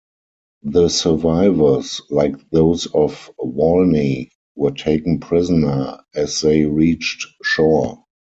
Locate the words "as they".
6.15-6.65